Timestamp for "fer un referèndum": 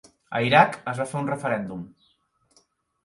1.13-1.85